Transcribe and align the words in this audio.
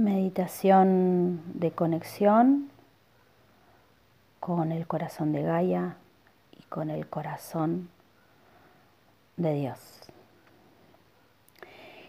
meditación 0.00 1.42
de 1.54 1.72
conexión 1.72 2.70
con 4.40 4.72
el 4.72 4.86
corazón 4.86 5.32
de 5.32 5.42
Gaia 5.42 5.96
y 6.58 6.62
con 6.64 6.88
el 6.90 7.06
corazón 7.06 7.90
de 9.36 9.54
Dios. 9.54 9.78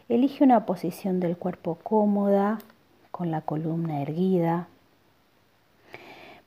Elige 0.07 0.43
una 0.43 0.65
posición 0.65 1.19
del 1.19 1.37
cuerpo 1.37 1.75
cómoda, 1.75 2.59
con 3.11 3.29
la 3.29 3.41
columna 3.41 4.01
erguida. 4.01 4.67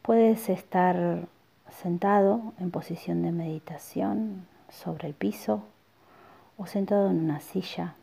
Puedes 0.01 0.49
estar 0.49 1.29
sentado 1.71 2.55
en 2.59 2.71
posición 2.71 3.23
de 3.23 3.33
meditación 3.33 4.47
sobre 4.71 5.09
el 5.09 5.15
piso 5.15 5.63
o 6.57 6.67
sentado 6.67 7.11
en 7.11 7.19
una 7.19 7.41
silla. 7.41 7.95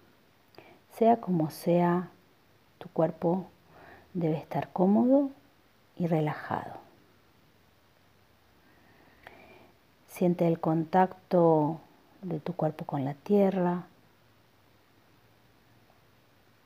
Sea 0.91 1.17
como 1.17 1.49
sea, 1.49 2.09
tu 2.81 2.89
cuerpo 2.89 3.45
debe 4.13 4.37
estar 4.37 4.69
cómodo 4.73 5.29
y 5.95 6.07
relajado. 6.07 6.73
Siente 10.07 10.47
el 10.47 10.59
contacto 10.59 11.79
de 12.23 12.39
tu 12.39 12.53
cuerpo 12.53 12.85
con 12.85 13.05
la 13.05 13.13
tierra 13.13 13.83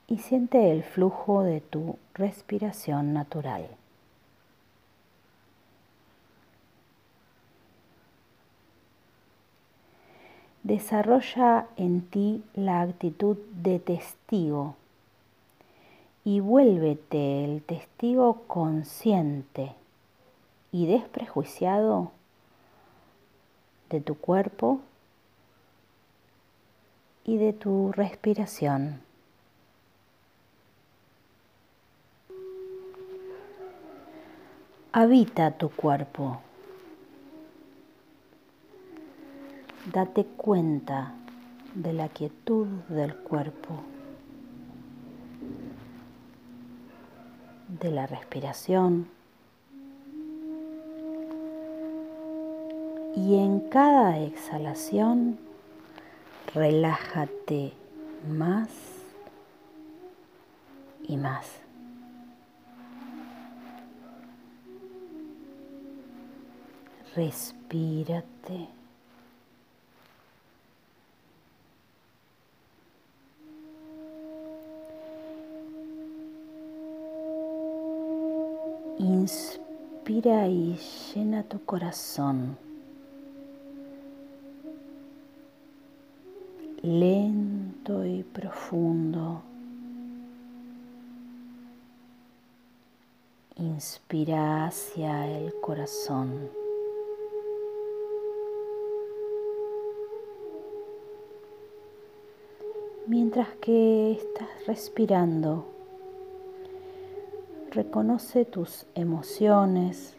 y 0.08 0.20
siente 0.20 0.72
el 0.72 0.84
flujo 0.84 1.44
de 1.44 1.60
tu 1.60 2.00
respiración 2.14 3.14
natural. 3.14 3.68
Desarrolla 10.64 11.68
en 11.76 12.02
ti 12.08 12.44
la 12.56 12.82
actitud 12.82 13.38
de 13.52 13.80
testigo 13.80 14.76
y 16.26 16.40
vuélvete 16.40 17.46
el 17.46 17.62
testigo 17.62 18.42
consciente 18.48 19.76
y 20.72 20.88
desprejuiciado 20.88 22.12
de 23.90 24.02
tu 24.02 24.16
cuerpo 24.16 24.82
y 27.24 27.38
de 27.38 27.54
tu 27.54 27.92
respiración. 27.92 29.02
Habita 34.92 35.52
tu 35.52 35.70
cuerpo. 35.70 36.40
Date 39.94 40.26
cuenta 40.26 41.14
de 41.76 41.94
la 41.94 42.10
quietud 42.10 42.66
del 42.90 43.16
cuerpo, 43.16 43.84
de 47.80 47.92
la 47.92 48.08
respiración 48.08 49.08
y 53.16 53.36
en 53.36 53.62
cada 53.70 54.20
exhalación 54.20 55.38
relájate 56.54 57.74
más 58.28 58.70
y 61.08 61.18
más. 61.18 61.46
Respírate. 67.16 68.75
Inspira 79.26 80.48
y 80.48 80.78
llena 81.16 81.42
tu 81.42 81.66
corazón. 81.66 82.60
lento 86.84 88.06
y 88.06 88.22
profundo. 88.22 89.42
Inspira 93.56 94.68
hacia 94.68 95.28
el 95.40 95.60
corazón. 95.60 96.52
Mientras 103.08 103.48
que 103.56 104.12
estás 104.12 104.68
respirando, 104.68 105.75
reconoce 107.76 108.46
tus 108.46 108.86
emociones 108.96 110.16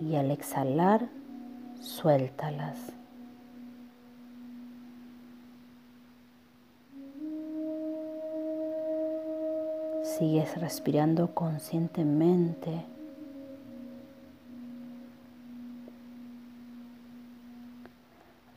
y 0.00 0.16
al 0.16 0.32
exhalar 0.32 1.08
suéltalas. 1.80 2.76
Sigues 10.02 10.60
respirando 10.60 11.32
conscientemente. 11.32 12.84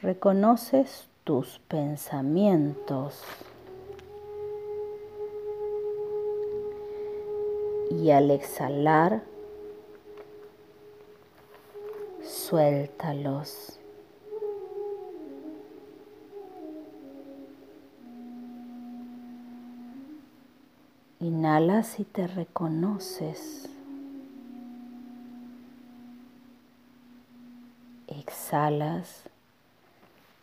Reconoces 0.02 1.08
tus 1.24 1.60
pensamientos 1.68 3.24
y 8.02 8.10
al 8.10 8.32
exhalar 8.32 9.22
suéltalos. 12.24 13.78
Inhalas 21.20 22.00
y 22.00 22.06
te 22.06 22.26
reconoces. 22.26 23.70
Exhalas 28.08 29.26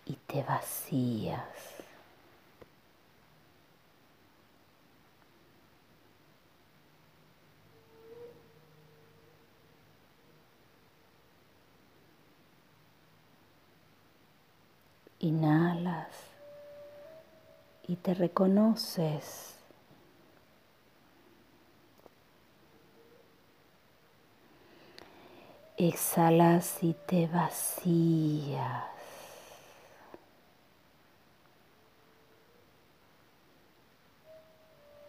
y 0.06 0.12
te 0.28 0.44
vacías. 0.44 1.78
Inhalas 15.20 16.06
y 17.87 17.87
te 17.98 18.14
reconoces. 18.14 19.54
Exhalas 25.76 26.82
y 26.82 26.94
te 27.06 27.26
vacías. 27.28 28.84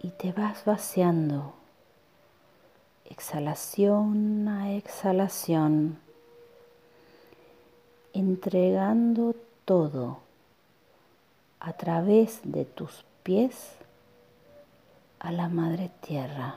Y 0.01 0.11
te 0.11 0.31
vas 0.31 0.63
vaciando, 0.63 1.53
exhalación 3.05 4.47
a 4.47 4.71
exhalación, 4.71 5.99
entregando 8.13 9.35
todo 9.65 10.28
a 11.59 11.73
través 11.73 12.39
de 12.43 12.65
tus 12.65 13.05
pies 13.23 13.75
a 15.19 15.31
la 15.31 15.49
Madre 15.49 15.91
Tierra. 16.01 16.55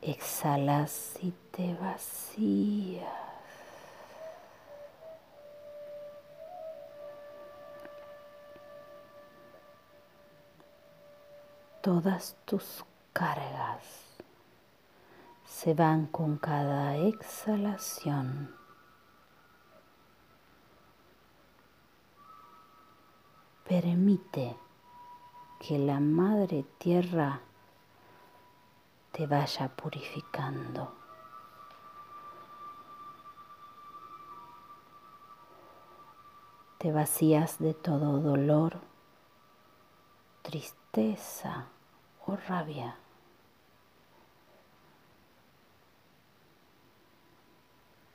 Exhalas 0.00 1.16
y 1.20 1.32
te 1.50 1.74
vacías. 1.74 3.06
Todas 11.80 12.36
tus 12.44 12.84
cargas 13.12 13.82
se 15.44 15.74
van 15.74 16.06
con 16.06 16.36
cada 16.38 16.96
exhalación. 16.96 18.61
Permite 23.72 24.54
que 25.58 25.78
la 25.78 25.98
Madre 25.98 26.62
Tierra 26.76 27.40
te 29.12 29.26
vaya 29.26 29.68
purificando. 29.68 30.92
Te 36.76 36.92
vacías 36.92 37.58
de 37.60 37.72
todo 37.72 38.20
dolor, 38.20 38.78
tristeza 40.42 41.68
o 42.26 42.36
rabia. 42.36 42.98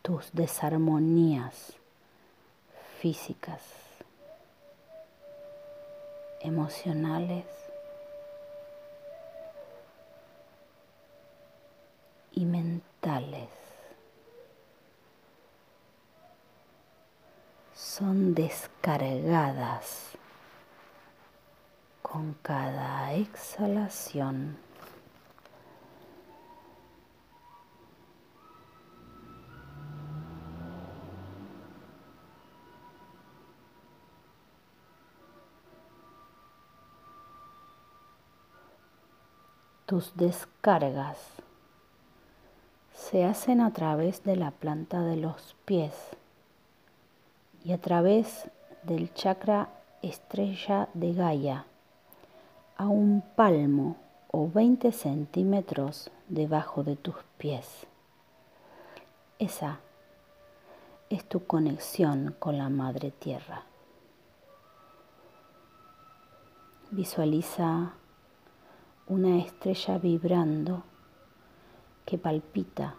Tus 0.03 0.31
desarmonías 0.33 1.73
físicas, 2.99 3.86
emocionales 6.39 7.45
y 12.31 12.45
mentales. 12.45 13.49
Son 17.73 18.33
descargadas 18.33 20.11
con 22.01 22.33
cada 22.41 23.13
exhalación. 23.13 24.66
Tus 39.87 40.17
descargas 40.17 41.17
se 42.93 43.23
hacen 43.23 43.61
a 43.61 43.71
través 43.71 44.21
de 44.25 44.35
la 44.35 44.51
planta 44.51 44.99
de 44.99 45.15
los 45.15 45.55
pies 45.63 45.93
y 47.63 47.71
a 47.71 47.77
través 47.77 48.51
del 48.83 49.13
chakra 49.13 49.69
estrella 50.01 50.89
de 50.93 51.13
Gaia 51.13 51.65
a 52.75 52.87
un 52.87 53.23
palmo 53.37 53.95
o 54.29 54.51
20 54.51 54.91
centímetros 54.91 56.11
debajo 56.27 56.83
de 56.83 56.97
tus 56.97 57.15
pies. 57.37 57.87
Esa 59.39 59.79
es 61.09 61.23
tu 61.23 61.47
conexión 61.47 62.35
con 62.39 62.57
la 62.57 62.67
Madre 62.67 63.11
Tierra. 63.11 63.63
Visualiza 66.91 67.93
una 69.09 69.37
estrella 69.37 69.97
vibrando 69.97 70.83
que 72.05 72.17
palpita 72.17 72.95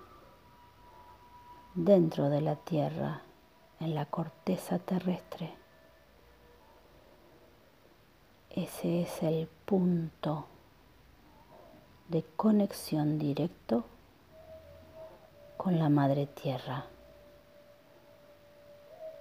dentro 1.75 2.31
de 2.31 2.41
la 2.41 2.57
Tierra, 2.57 3.21
en 3.79 3.95
la 3.95 4.07
corteza 4.07 4.79
terrestre. 4.79 5.55
Ese 8.51 9.03
es 9.03 9.23
el 9.23 9.49
punto 9.67 10.47
de 12.09 12.25
conexión 12.37 13.19
directo 13.19 13.85
con 15.59 15.79
la 15.79 15.91
Madre 15.91 16.27
Tierra. 16.27 16.87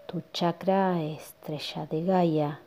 Tu 0.07 0.23
chakra 0.31 1.01
estrella 1.03 1.85
de 1.85 2.03
Gaia 2.03 2.61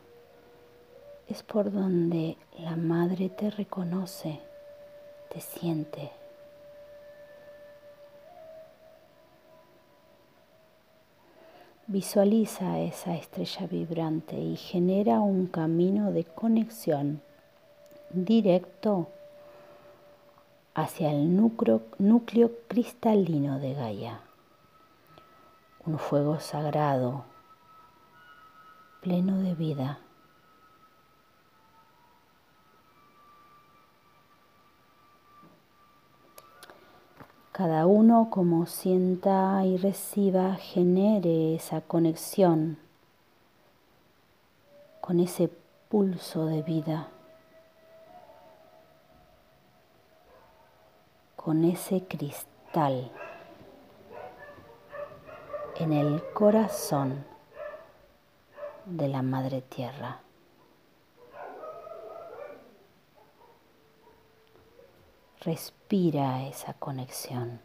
es 1.31 1.43
por 1.43 1.71
donde 1.71 2.37
la 2.59 2.75
madre 2.75 3.29
te 3.29 3.49
reconoce, 3.49 4.41
te 5.33 5.39
siente. 5.39 6.11
Visualiza 11.87 12.79
esa 12.79 13.15
estrella 13.15 13.65
vibrante 13.65 14.37
y 14.37 14.57
genera 14.57 15.21
un 15.21 15.47
camino 15.47 16.11
de 16.11 16.25
conexión 16.25 17.21
directo 18.09 19.07
hacia 20.73 21.11
el 21.11 21.33
núcleo, 21.33 22.51
cristalino 22.67 23.57
de 23.59 23.73
Gaia. 23.73 24.19
Un 25.85 25.97
fuego 25.97 26.41
sagrado, 26.41 27.23
pleno 29.01 29.37
de 29.37 29.55
vida. 29.55 29.99
Cada 37.63 37.85
uno 37.85 38.29
como 38.31 38.65
sienta 38.65 39.63
y 39.63 39.77
reciba 39.77 40.55
genere 40.55 41.53
esa 41.53 41.81
conexión 41.81 42.79
con 44.99 45.19
ese 45.19 45.47
pulso 45.87 46.47
de 46.47 46.63
vida, 46.63 47.09
con 51.35 51.63
ese 51.63 52.03
cristal 52.07 53.11
en 55.77 55.93
el 55.93 56.23
corazón 56.33 57.23
de 58.87 59.07
la 59.07 59.21
Madre 59.21 59.61
Tierra. 59.61 60.21
Respira 65.43 66.47
esa 66.47 66.73
conexión. 66.75 67.59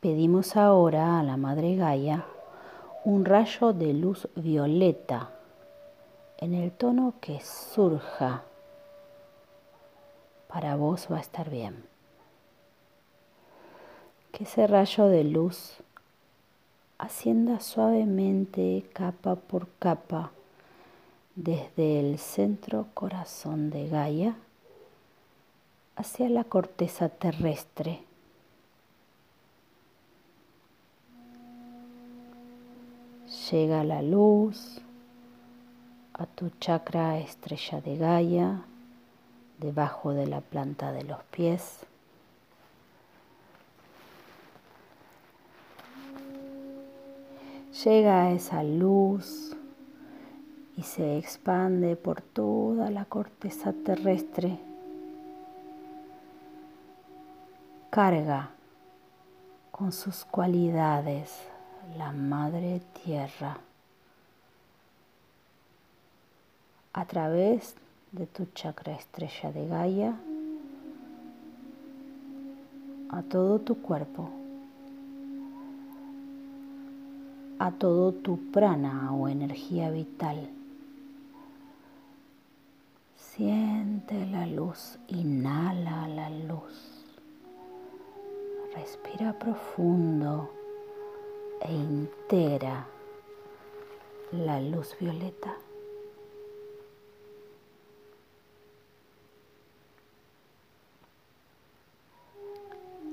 Pedimos 0.00 0.58
ahora 0.58 1.18
a 1.20 1.22
la 1.22 1.38
Madre 1.38 1.76
Gaia 1.76 2.26
un 3.04 3.24
rayo 3.24 3.72
de 3.72 3.94
luz 3.94 4.28
violeta 4.34 5.30
en 6.36 6.52
el 6.52 6.70
tono 6.70 7.14
que 7.22 7.40
surja. 7.40 8.42
Para 10.48 10.76
vos 10.76 11.08
va 11.10 11.16
a 11.16 11.22
estar 11.22 11.48
bien. 11.48 11.86
Que 14.32 14.44
ese 14.44 14.66
rayo 14.66 15.06
de 15.06 15.24
luz 15.24 15.82
ascienda 16.98 17.60
suavemente 17.60 18.84
capa 18.92 19.36
por 19.36 19.68
capa 19.78 20.30
desde 21.34 22.00
el 22.00 22.18
centro 22.18 22.86
corazón 22.94 23.70
de 23.70 23.88
Gaia 23.88 24.36
hacia 25.96 26.28
la 26.28 26.44
corteza 26.44 27.08
terrestre. 27.08 28.02
Llega 33.50 33.84
la 33.84 34.02
luz 34.02 34.80
a 36.12 36.26
tu 36.26 36.50
chakra 36.60 37.18
estrella 37.18 37.80
de 37.80 37.96
Gaia, 37.96 38.62
debajo 39.58 40.12
de 40.12 40.26
la 40.26 40.40
planta 40.40 40.92
de 40.92 41.02
los 41.04 41.22
pies. 41.24 41.80
Llega 47.82 48.30
esa 48.30 48.62
luz 48.62 49.56
y 50.76 50.82
se 50.82 51.18
expande 51.18 51.96
por 51.96 52.20
toda 52.20 52.90
la 52.90 53.04
corteza 53.04 53.72
terrestre. 53.72 54.58
Carga 57.90 58.50
con 59.70 59.92
sus 59.92 60.24
cualidades 60.24 61.32
la 61.98 62.12
Madre 62.12 62.80
Tierra 63.04 63.58
a 66.92 67.04
través 67.06 67.74
de 68.12 68.26
tu 68.26 68.46
chakra 68.54 68.94
estrella 68.94 69.52
de 69.52 69.66
Gaia 69.66 70.14
a 73.10 73.22
todo 73.22 73.58
tu 73.60 73.80
cuerpo. 73.82 74.43
A 77.58 77.70
todo 77.70 78.12
tu 78.12 78.50
prana 78.50 79.12
o 79.12 79.28
energía 79.28 79.90
vital. 79.90 80.50
Siente 83.16 84.26
la 84.26 84.46
luz, 84.46 84.98
inhala 85.08 86.08
la 86.08 86.30
luz. 86.30 87.04
Respira 88.74 89.38
profundo 89.38 90.50
e 91.60 91.72
integra 91.72 92.86
la 94.32 94.60
luz 94.60 94.96
violeta. 95.00 95.56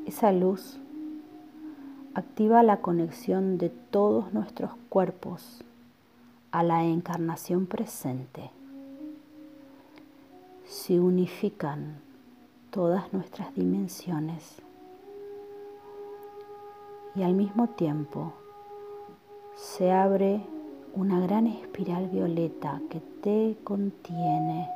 Esa 0.06 0.32
luz 0.32 0.81
activa 2.14 2.64
la 2.64 2.78
conexión 2.82 3.58
de 3.58 3.70
todos 3.70 4.34
nuestros 4.34 4.72
cuerpos 4.90 5.64
a 6.52 6.64
la 6.64 6.84
encarnación 6.84 7.66
presente. 7.66 8.52
se 10.66 11.00
unifican 11.02 11.98
todas 12.70 13.12
nuestras 13.12 13.54
dimensiones 13.56 14.62
y 17.14 17.24
al 17.24 17.34
mismo 17.34 17.68
tiempo 17.68 18.32
se 19.56 19.92
abre 19.92 20.42
una 20.94 21.20
gran 21.20 21.48
espiral 21.48 22.08
violeta 22.08 22.82
que 22.90 23.02
te 23.22 23.58
contiene 23.66 24.70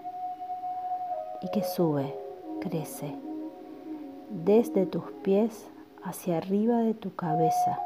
y 1.42 1.50
que 1.52 1.64
sube, 1.64 2.14
crece 2.60 3.16
desde 4.30 4.86
tus 4.86 5.04
pies 5.24 5.68
hacia 6.06 6.38
arriba 6.38 6.78
de 6.78 6.94
tu 6.94 7.16
cabeza, 7.16 7.80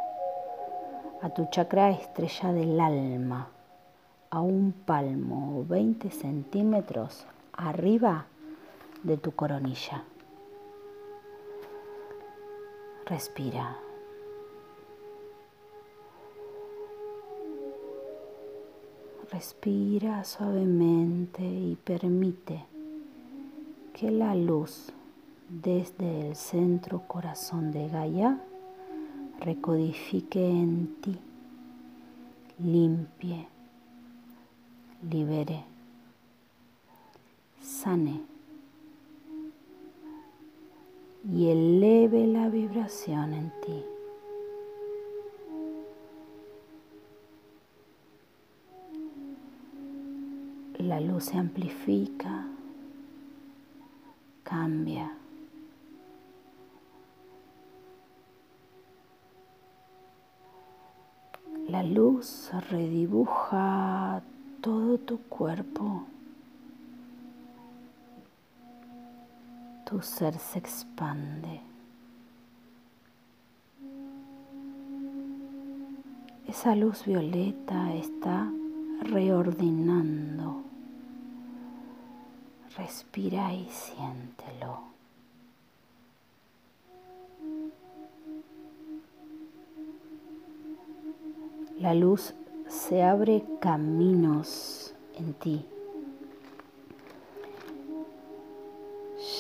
a 1.22 1.30
tu 1.30 1.48
chakra 1.50 1.90
estrella 1.92 2.52
del 2.52 2.80
alma, 2.80 3.48
a 4.30 4.42
un 4.42 4.74
palmo 4.74 5.60
o 5.60 5.66
20 5.66 6.12
centímetros 6.12 7.26
arriba 7.54 8.26
de 9.04 9.16
tu 9.16 9.32
coronilla. 9.32 10.04
Respira. 13.06 13.78
Respira 19.32 20.26
suavemente 20.26 21.42
y 21.44 21.78
permite 21.84 22.66
que 23.94 24.12
la 24.12 24.36
luz 24.36 24.92
desde 25.50 26.28
el 26.30 26.36
centro 26.36 27.08
corazón 27.08 27.72
de 27.72 27.88
Gaia 27.90 28.40
recodifique 29.40 30.48
en 30.48 30.96
ti, 31.02 31.18
limpie, 32.60 33.48
libere, 35.10 35.64
sane 37.62 38.22
y 41.34 41.48
eleve 41.48 42.28
la 42.28 42.50
vibración 42.50 43.34
en 43.34 43.52
ti. 43.62 43.84
La 50.80 51.00
luz 51.00 51.26
se 51.26 51.38
amplifica, 51.38 52.48
cambia. 54.44 55.12
La 61.70 61.84
luz 61.84 62.50
redibuja 62.72 64.24
todo 64.60 64.98
tu 64.98 65.20
cuerpo. 65.20 66.04
Tu 69.86 70.02
ser 70.02 70.40
se 70.40 70.58
expande. 70.58 71.62
Esa 76.48 76.74
luz 76.74 77.06
violeta 77.06 77.94
está 77.94 78.52
reordenando. 79.04 80.64
Respira 82.78 83.54
y 83.54 83.70
siéntelo. 83.70 84.89
La 91.80 91.94
luz 91.94 92.34
se 92.68 93.04
abre 93.04 93.46
caminos 93.62 94.94
en 95.16 95.34
ti. 95.34 95.66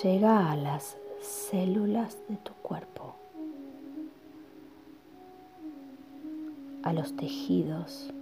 Llega 0.01 0.50
a 0.50 0.55
las 0.55 0.96
células 1.22 2.17
de 2.29 2.38
tu 2.38 2.53
cuerpo, 2.53 3.15
a 6.84 6.93
los 6.93 7.13
tejidos, 7.17 8.13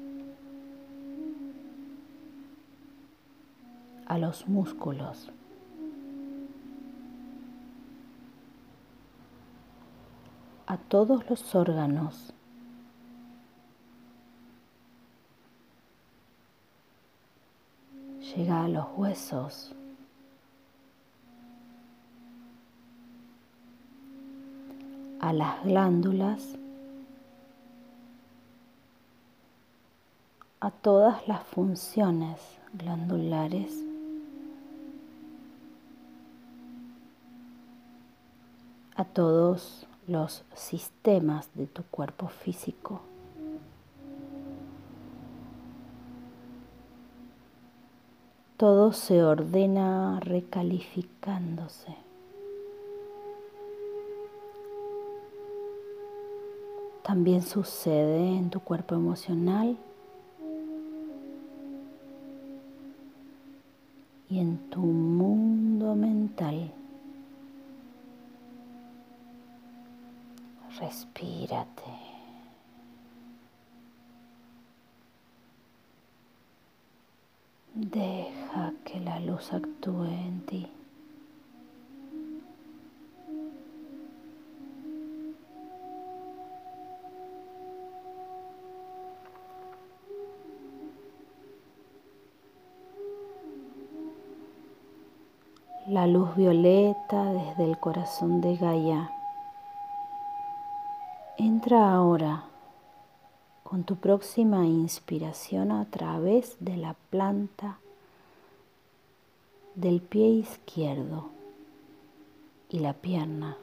a 4.08 4.18
los 4.18 4.48
músculos. 4.48 5.32
a 10.70 10.76
todos 10.76 11.30
los 11.30 11.56
órganos 11.56 12.34
llega 18.38 18.64
a 18.64 18.68
los 18.70 18.86
huesos. 18.96 19.74
a 25.20 25.34
las 25.34 25.66
glándulas, 25.66 26.56
a 30.62 30.70
todas 30.70 31.28
las 31.28 31.44
funciones 31.44 32.40
glandulares 32.72 33.88
a 38.98 39.06
todos 39.06 39.86
los 40.08 40.44
sistemas 40.56 41.50
de 41.54 41.68
tu 41.68 41.84
cuerpo 41.84 42.28
físico. 42.28 43.02
Todo 48.58 48.92
se 48.92 49.24
ordena 49.24 50.20
recalificándose. 50.20 51.96
También 57.04 57.44
sucede 57.44 58.36
en 58.36 58.50
tu 58.50 58.60
cuerpo 58.60 58.96
emocional 58.96 59.78
y 64.30 64.40
en 64.40 64.58
tu 64.70 64.82
mundo 64.82 65.96
mental. 65.96 66.72
Respírate. 70.80 72.08
Que 78.88 79.02
la 79.02 79.20
luz 79.20 79.52
actúe 79.52 80.06
en 80.06 80.46
ti. 80.46 80.66
La 95.90 96.08
luz 96.08 96.34
violeta 96.38 97.34
desde 97.34 97.66
el 97.66 97.78
corazón 97.80 98.40
de 98.40 98.56
Gaia 98.56 99.12
entra 101.38 101.94
ahora 101.94 102.46
con 103.64 103.84
tu 103.84 103.98
próxima 103.98 104.66
inspiración 104.66 105.74
a 105.74 105.84
través 105.86 106.56
de 106.62 106.78
la 106.78 106.96
planta 107.10 107.80
del 109.78 110.02
pie 110.02 110.28
izquierdo 110.28 111.30
y 112.68 112.80
la 112.80 112.94
pierna. 112.94 113.58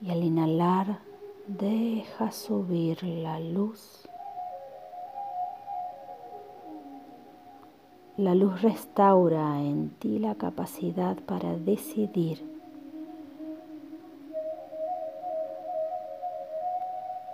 Y 0.00 0.10
al 0.10 0.22
inhalar, 0.22 1.00
deja 1.48 2.30
subir 2.30 3.02
la 3.02 3.40
luz. 3.40 4.08
La 8.16 8.36
luz 8.36 8.62
restaura 8.62 9.60
en 9.60 9.90
ti 9.98 10.20
la 10.20 10.36
capacidad 10.36 11.16
para 11.16 11.56
decidir 11.56 12.48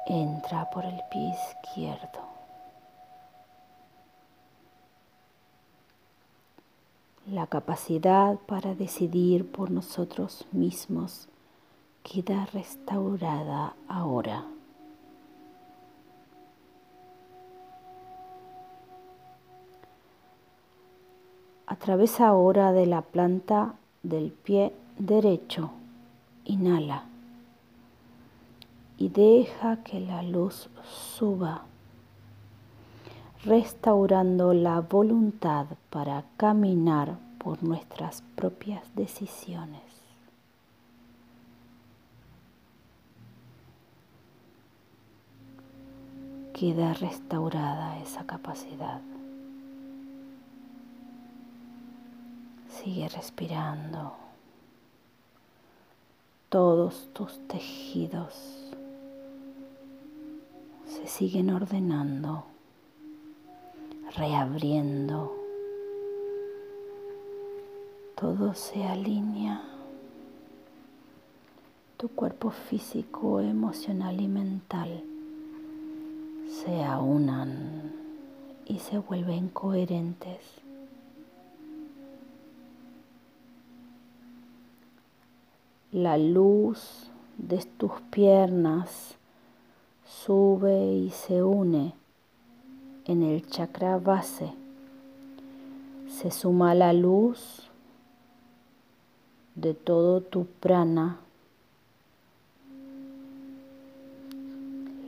entra 0.07 0.71
por 0.71 0.87
el 0.87 1.01
pie 1.11 1.35
izquierdo. 1.35 2.36
La 7.31 7.49
capacidad 7.49 8.39
para 8.47 8.75
decidir 8.75 9.51
por 9.51 9.71
nosotros 9.71 10.47
mismos 10.53 11.29
queda 12.05 12.47
restaurada 12.47 13.75
ahora. 13.89 14.45
A 21.67 21.75
través 21.77 22.21
ahora 22.21 22.73
de 22.73 22.87
la 22.87 23.03
planta 23.03 23.75
del 24.05 24.31
pie 24.31 24.73
derecho. 24.99 25.71
Inhala 26.45 27.07
y 28.99 29.09
deja 29.09 29.83
que 29.83 30.01
la 30.01 30.23
luz 30.23 30.69
suba, 30.85 31.65
restaurando 33.47 34.53
la 34.53 34.81
voluntad 34.81 35.67
para 35.89 36.25
caminar 36.37 37.17
por 37.39 37.63
nuestras 37.63 38.23
propias 38.35 38.83
decisiones. 38.97 39.83
Queda 46.53 46.93
restaurada 46.95 48.01
esa 48.01 48.27
capacidad. 48.27 49.01
Sigue 52.69 53.09
respirando. 53.09 54.15
Todos 56.49 57.09
tus 57.13 57.39
tejidos 57.47 58.73
se 60.87 61.07
siguen 61.07 61.51
ordenando, 61.51 62.47
reabriendo. 64.17 65.33
Todo 68.15 68.55
se 68.55 68.83
alinea. 68.85 69.63
Tu 71.99 72.09
cuerpo 72.09 72.51
físico, 72.51 73.41
emocional 73.41 74.21
y 74.21 74.29
mental 74.29 75.05
se 76.49 76.83
aunan 76.83 77.93
y 78.65 78.79
se 78.79 78.99
vuelven 78.99 79.49
coherentes. 79.49 80.41
La 85.93 86.17
luz 86.17 87.11
de 87.37 87.59
tus 87.79 87.93
piernas 88.11 89.17
sube 90.05 90.95
y 90.95 91.11
se 91.11 91.43
une 91.43 91.95
en 93.07 93.23
el 93.23 93.47
chakra 93.49 93.99
base. 93.99 94.53
Se 96.09 96.31
suma 96.31 96.75
la 96.75 96.93
luz 96.93 97.69
de 99.55 99.75
todo 99.75 100.21
tu 100.21 100.47
prana. 100.47 101.19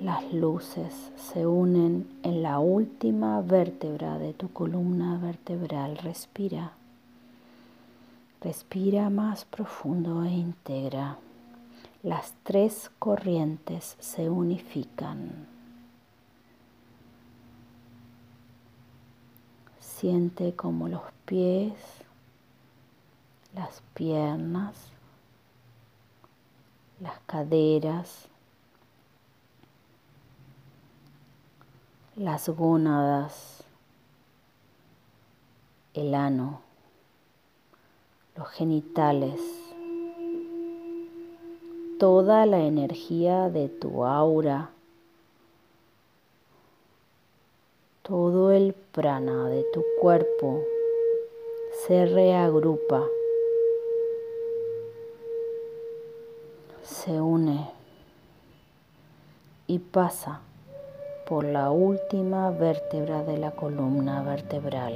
Las 0.00 0.32
luces 0.32 1.10
se 1.16 1.46
unen 1.46 2.08
en 2.22 2.42
la 2.42 2.60
última 2.60 3.40
vértebra 3.42 4.18
de 4.18 4.32
tu 4.32 4.48
columna 4.52 5.18
vertebral. 5.18 5.96
Respira. 5.98 6.72
Respira 8.40 9.10
más 9.10 9.44
profundo 9.44 10.22
e 10.22 10.30
integra. 10.30 11.18
Las 12.04 12.32
tres 12.44 12.92
corrientes 13.00 13.96
se 13.98 14.30
unifican. 14.30 15.57
Siente 19.98 20.54
como 20.54 20.88
los 20.88 21.02
pies, 21.24 21.74
las 23.54 23.82
piernas, 23.94 24.74
las 27.00 27.18
caderas, 27.26 28.28
las 32.16 32.48
gónadas, 32.48 33.62
el 35.94 36.14
ano 36.14 36.60
los 38.38 38.48
genitales, 38.50 39.40
toda 41.98 42.46
la 42.46 42.60
energía 42.60 43.50
de 43.50 43.68
tu 43.68 44.04
aura, 44.04 44.70
todo 48.08 48.52
el 48.52 48.72
prana 48.72 49.50
de 49.50 49.64
tu 49.64 49.84
cuerpo 50.00 50.64
se 51.86 52.06
reagrupa, 52.06 53.06
se 56.82 57.20
une 57.20 57.70
y 59.66 59.78
pasa 59.78 60.40
por 61.28 61.44
la 61.44 61.70
última 61.70 62.50
vértebra 62.50 63.24
de 63.24 63.36
la 63.36 63.50
columna 63.50 64.22
vertebral. 64.22 64.94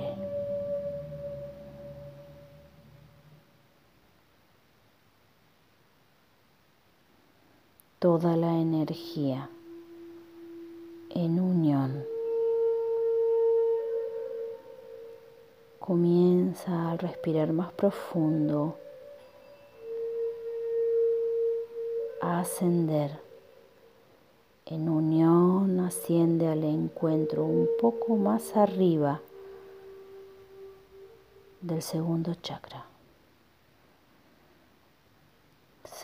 toda 7.99 8.37
la 8.37 8.59
energía 8.59 9.49
en 11.11 11.39
unión. 11.39 12.05
Comienza 15.85 16.93
a 16.93 16.97
respirar 16.97 17.53
más 17.53 17.73
profundo, 17.73 18.79
a 22.21 22.41
ascender. 22.41 23.19
En 24.65 24.89
unión 24.89 25.81
asciende 25.81 26.47
al 26.47 26.63
encuentro 26.63 27.45
un 27.45 27.69
poco 27.81 28.17
más 28.17 28.57
arriba 28.57 29.21
del 31.61 31.83
segundo 31.83 32.35
chakra. 32.37 32.87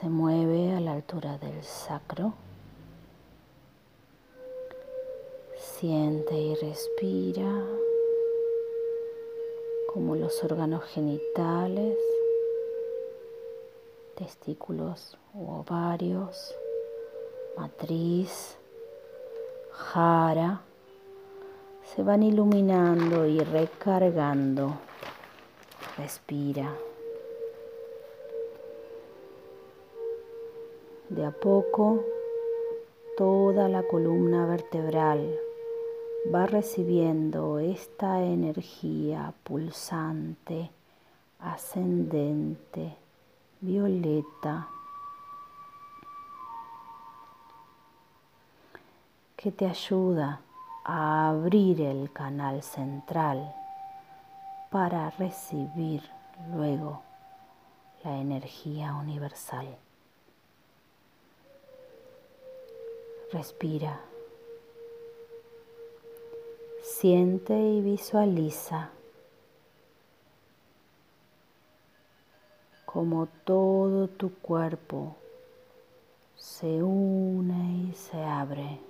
se 0.01 0.09
mueve 0.09 0.77
a 0.77 0.81
la 0.81 0.93
altura 0.93 1.39
del 1.39 1.65
sacro. 1.65 2.33
Siente 5.57 6.37
y 6.37 6.55
respira 6.55 7.65
como 9.99 10.15
los 10.15 10.45
órganos 10.45 10.85
genitales, 10.85 11.99
testículos 14.15 15.19
u 15.35 15.51
ovarios, 15.51 16.55
matriz, 17.57 18.57
jara, 19.73 20.61
se 21.83 22.05
van 22.05 22.23
iluminando 22.23 23.27
y 23.27 23.41
recargando. 23.41 24.75
Respira. 25.97 26.73
De 31.09 31.27
a 31.27 31.33
poco, 31.33 32.05
toda 33.17 33.69
la 33.69 33.83
columna 33.83 34.47
vertebral 34.47 35.48
va 36.35 36.45
recibiendo 36.47 37.59
esta 37.59 38.23
energía 38.23 39.33
pulsante, 39.45 40.71
ascendente, 41.39 42.97
violeta, 43.61 44.69
que 49.37 49.53
te 49.53 49.67
ayuda 49.67 50.41
a 50.85 51.31
abrir 51.31 51.81
el 51.81 52.13
canal 52.13 52.63
central 52.63 53.55
para 54.71 55.11
recibir 55.11 56.03
luego 56.53 57.03
la 58.05 58.19
energía 58.19 58.95
universal. 58.95 59.67
Respira. 63.33 63.99
Siente 67.01 67.57
y 67.57 67.81
visualiza 67.81 68.91
como 72.87 73.29
todo 73.45 74.09
tu 74.09 74.35
cuerpo 74.35 75.15
se 76.35 76.83
une 76.83 77.89
y 77.89 77.95
se 77.95 78.21
abre. 78.25 78.81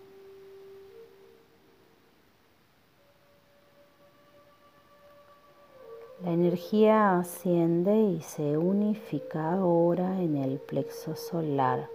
La 6.24 6.30
energía 6.30 7.18
asciende 7.18 7.94
y 7.94 8.22
se 8.22 8.56
unifica 8.56 9.52
ahora 9.52 10.22
en 10.22 10.38
el 10.38 10.58
plexo 10.60 11.14
solar 11.14 11.90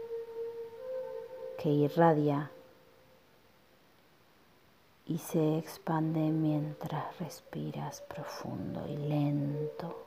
que 1.57 1.69
irradia 1.69 2.52
y 5.05 5.17
se 5.17 5.57
expande 5.57 6.19
mientras 6.19 7.19
respiras 7.19 8.01
profundo 8.01 8.87
y 8.87 8.95
lento, 8.95 10.05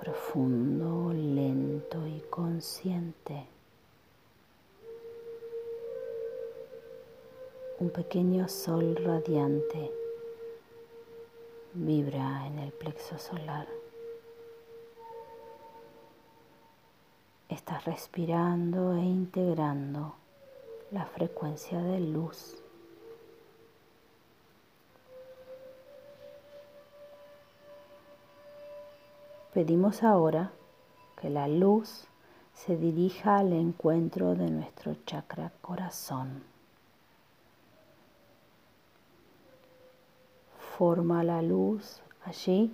profundo, 0.00 1.12
lento 1.12 2.06
y 2.06 2.20
consciente. 2.30 3.46
Un 7.80 7.90
pequeño 7.90 8.48
sol 8.48 8.96
radiante 8.96 9.90
vibra 11.74 12.46
en 12.46 12.60
el 12.60 12.72
plexo 12.72 13.18
solar. 13.18 13.66
Estás 17.48 17.84
respirando 17.84 18.94
e 18.94 19.02
integrando 19.02 20.14
la 20.90 21.04
frecuencia 21.06 21.80
de 21.80 22.00
luz 22.00 22.62
Pedimos 29.56 30.02
ahora 30.02 30.52
que 31.18 31.30
la 31.30 31.48
luz 31.48 32.04
se 32.52 32.76
dirija 32.76 33.38
al 33.38 33.54
encuentro 33.54 34.34
de 34.34 34.50
nuestro 34.50 34.96
chakra 35.06 35.50
corazón. 35.62 36.42
Forma 40.76 41.24
la 41.24 41.40
luz 41.40 42.02
allí 42.26 42.70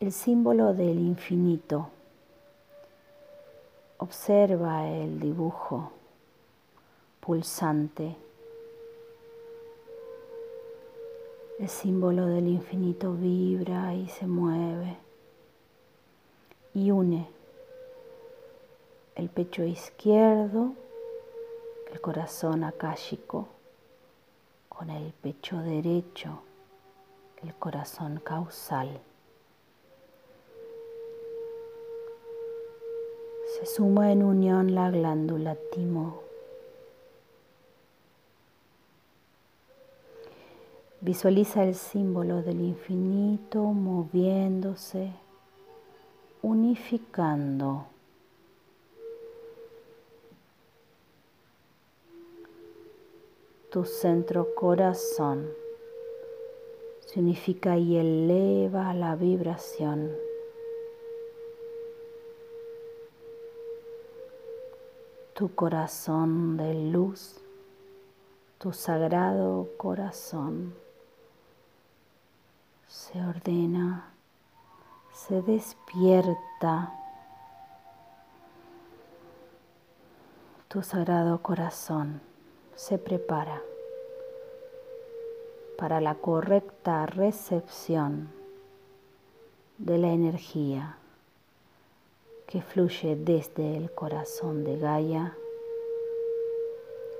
el 0.00 0.10
símbolo 0.10 0.72
del 0.72 0.98
infinito. 0.98 1.90
Observa 3.98 4.88
el 4.88 5.20
dibujo 5.20 5.92
pulsante. 7.20 8.16
El 11.58 11.68
símbolo 11.68 12.24
del 12.24 12.48
infinito 12.48 13.12
vibra 13.12 13.94
y 13.94 14.08
se 14.08 14.26
mueve 14.26 15.11
y 16.74 16.90
une 16.90 17.28
el 19.14 19.28
pecho 19.28 19.62
izquierdo, 19.62 20.72
el 21.92 22.00
corazón 22.00 22.64
akáshico, 22.64 23.46
con 24.68 24.88
el 24.90 25.12
pecho 25.12 25.58
derecho, 25.58 26.40
el 27.42 27.54
corazón 27.54 28.20
causal. 28.24 29.00
Se 33.58 33.66
suma 33.66 34.10
en 34.10 34.22
unión 34.22 34.74
la 34.74 34.90
glándula 34.90 35.56
timo. 35.72 36.22
Visualiza 41.02 41.64
el 41.64 41.74
símbolo 41.74 42.42
del 42.42 42.60
infinito 42.60 43.62
moviéndose, 43.62 45.12
unificando. 46.42 47.86
Tu 53.70 53.84
centro 53.84 54.54
corazón 54.54 55.48
se 57.00 57.20
unifica 57.20 57.78
y 57.78 57.96
eleva 57.96 58.92
la 58.92 59.16
vibración. 59.16 60.10
tu 65.42 65.56
corazón 65.56 66.56
de 66.56 66.72
luz, 66.72 67.40
tu 68.58 68.72
sagrado 68.72 69.70
corazón 69.76 70.72
se 72.86 73.20
ordena, 73.20 74.11
se 75.12 75.42
despierta. 75.42 76.92
Tu 80.68 80.82
sagrado 80.82 81.42
corazón 81.42 82.20
se 82.74 82.98
prepara 82.98 83.62
para 85.76 86.00
la 86.00 86.14
correcta 86.14 87.06
recepción 87.06 88.30
de 89.78 89.98
la 89.98 90.12
energía 90.12 90.96
que 92.46 92.62
fluye 92.62 93.16
desde 93.16 93.76
el 93.76 93.90
corazón 93.90 94.64
de 94.64 94.78
Gaia 94.78 95.36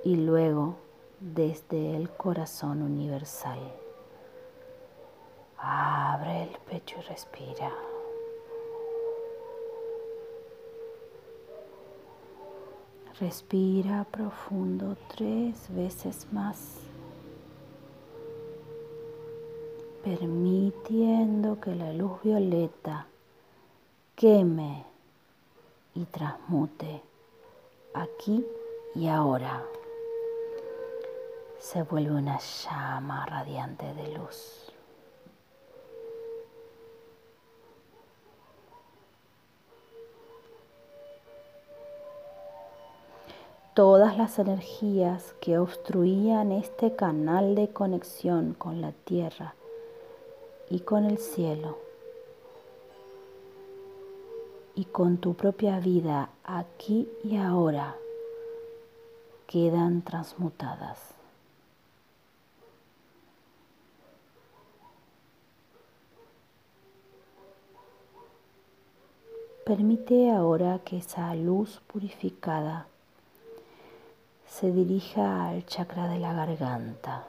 y 0.05 0.17
luego 0.17 0.77
desde 1.21 1.97
el 1.97 2.11
corazón 2.11 2.83
universal. 2.83 3.82
Abre 5.65 6.43
el 6.43 6.59
pecho 6.69 6.97
y 6.99 7.03
respira. 7.03 7.73
Respira 13.21 14.05
profundo 14.11 14.97
tres 15.15 15.73
veces 15.73 16.27
más, 16.33 16.81
permitiendo 20.03 21.61
que 21.61 21.77
la 21.77 21.93
luz 21.93 22.21
violeta 22.25 23.07
queme 24.17 24.85
y 25.95 26.05
transmute 26.07 27.03
aquí 27.95 28.45
y 28.97 29.07
ahora. 29.07 29.63
Se 31.61 31.85
vuelve 31.85 32.11
una 32.11 32.41
llama 32.41 33.25
radiante 33.27 33.95
de 33.95 34.19
luz. 34.19 34.72
Todas 43.75 44.19
las 44.19 44.39
energías 44.39 45.35
que 45.41 45.57
obstruían 45.57 46.53
este 46.53 46.95
canal 46.95 47.55
de 47.55 47.69
conexión 47.69 48.53
con 48.53 48.83
la 48.83 48.93
tierra 48.93 49.55
y 50.69 50.81
con 50.81 51.07
el 51.07 51.17
cielo 51.17 51.79
y 54.75 54.85
con 54.85 55.17
tu 55.17 55.33
propia 55.33 55.81
vida 55.81 56.29
aquí 56.45 57.09
y 57.25 57.39
ahora 57.39 57.97
quedan 59.47 60.03
transmutadas. 60.03 60.99
Permite 69.65 70.31
ahora 70.31 70.81
que 70.85 70.99
esa 70.99 71.35
luz 71.35 71.81
purificada 71.87 72.87
se 74.53 74.71
dirija 74.71 75.49
al 75.49 75.65
chakra 75.65 76.09
de 76.09 76.19
la 76.19 76.35
garganta. 76.35 77.27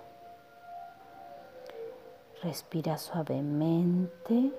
Respira 2.42 2.98
suavemente 2.98 4.52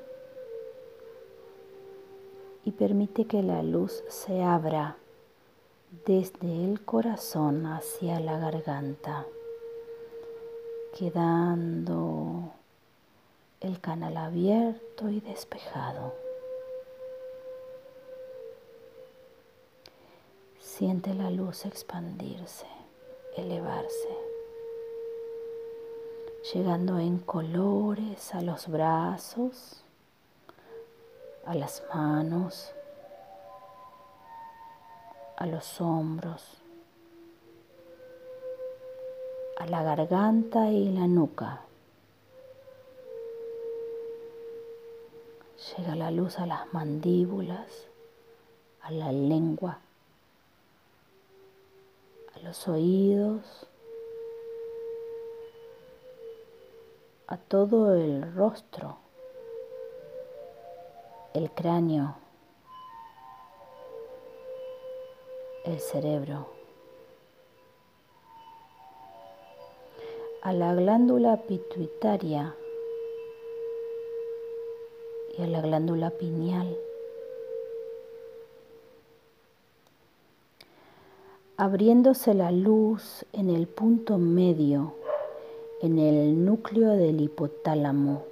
y 2.65 2.71
permite 2.71 3.27
que 3.27 3.43
la 3.43 3.63
luz 3.63 4.03
se 4.09 4.43
abra 4.43 4.97
desde 6.07 6.65
el 6.65 6.83
corazón 6.83 7.67
hacia 7.67 8.19
la 8.19 8.39
garganta, 8.39 9.27
quedando 10.99 12.51
el 13.61 13.79
canal 13.79 14.17
abierto 14.17 15.11
y 15.11 15.21
despejado. 15.21 16.24
Siente 20.77 21.15
la 21.15 21.31
luz 21.31 21.67
expandirse, 21.67 22.67
elevarse, 23.37 24.09
llegando 26.53 26.99
en 26.99 27.19
colores 27.19 28.35
a 28.35 28.43
los 28.43 28.67
brazos, 28.67 29.85
a 31.47 31.55
las 31.55 31.81
manos, 31.95 32.75
a 35.37 35.47
los 35.47 35.81
hombros, 35.81 36.43
a 39.61 39.67
la 39.67 39.85
garganta 39.85 40.73
y 40.73 40.91
la 40.91 41.07
nuca. 41.07 41.61
Llega 45.77 45.95
la 45.95 46.11
luz 46.11 46.41
a 46.41 46.47
las 46.47 46.75
mandíbulas, 46.75 47.87
a 48.83 48.91
la 48.91 49.13
lengua, 49.13 49.79
los 52.45 52.69
oídos, 52.69 53.67
a 57.27 57.39
todo 57.39 57.95
el 57.95 58.35
rostro 58.35 58.99
el 61.33 61.51
cráneo, 61.51 62.15
el 65.65 65.81
cerebro, 65.81 66.47
a 70.43 70.53
la 70.53 70.75
glándula 70.75 71.39
pituitaria 71.49 72.55
y 75.37 75.43
a 75.43 75.47
la 75.47 75.61
glándula 75.61 76.11
pineal. 76.11 76.79
Abriéndose 81.57 82.35
la 82.35 82.51
luz 82.51 83.25
en 83.33 83.49
el 83.49 83.69
punto 83.69 84.19
medio, 84.19 84.95
en 85.81 85.99
el 85.99 86.45
núcleo 86.45 86.91
del 86.91 87.21
hipotálamo, 87.21 88.25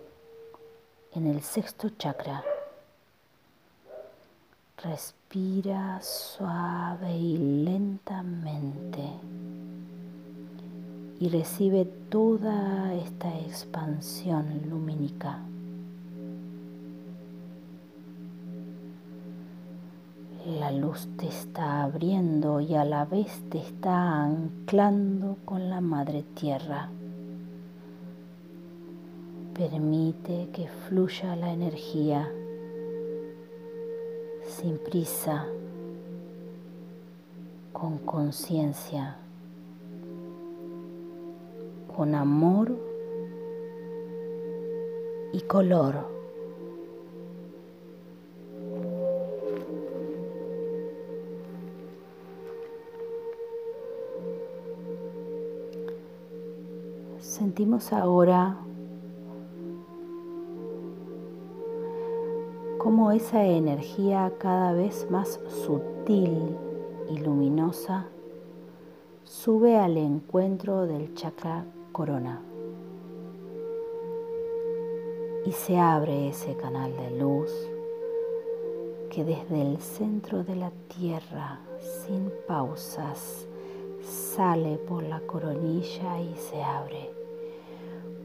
en 1.14 1.26
el 1.28 1.42
sexto 1.42 1.90
chakra. 1.90 2.44
Respira 4.82 6.00
suave 6.02 7.16
y 7.16 7.38
lentamente 7.64 9.04
y 11.20 11.28
recibe 11.28 11.84
toda 12.10 12.92
esta 12.94 13.38
expansión 13.38 14.62
lumínica. 14.68 15.38
La 20.46 20.72
luz 20.72 21.06
te 21.18 21.28
está 21.28 21.84
abriendo 21.84 22.60
y 22.60 22.74
a 22.74 22.84
la 22.84 23.04
vez 23.04 23.40
te 23.48 23.58
está 23.58 24.24
anclando 24.24 25.36
con 25.44 25.70
la 25.70 25.80
madre 25.80 26.24
tierra. 26.34 26.90
Permite 29.54 30.48
que 30.52 30.66
fluya 30.66 31.36
la 31.36 31.52
energía 31.52 32.28
sin 34.48 34.78
prisa, 34.78 35.46
con 37.72 37.98
conciencia, 37.98 39.16
con 41.96 42.16
amor 42.16 42.76
y 45.32 45.40
color. 45.42 46.21
Sentimos 57.52 57.92
ahora 57.92 58.56
cómo 62.78 63.12
esa 63.12 63.44
energía 63.44 64.32
cada 64.38 64.72
vez 64.72 65.06
más 65.10 65.38
sutil 65.66 66.56
y 67.10 67.18
luminosa 67.18 68.06
sube 69.24 69.76
al 69.76 69.98
encuentro 69.98 70.86
del 70.86 71.12
chakra 71.12 71.66
corona 71.92 72.40
y 75.44 75.52
se 75.52 75.78
abre 75.78 76.30
ese 76.30 76.56
canal 76.56 76.96
de 76.96 77.10
luz 77.18 77.50
que 79.10 79.24
desde 79.24 79.60
el 79.60 79.76
centro 79.76 80.42
de 80.42 80.56
la 80.56 80.70
tierra 80.88 81.60
sin 81.82 82.32
pausas 82.48 83.46
sale 84.00 84.78
por 84.78 85.02
la 85.02 85.20
coronilla 85.20 86.18
y 86.18 86.34
se 86.34 86.62
abre 86.62 87.11